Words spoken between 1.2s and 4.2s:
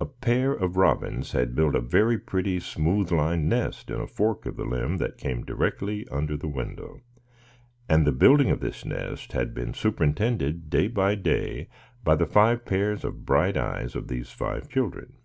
had built a very pretty, smooth lined nest in a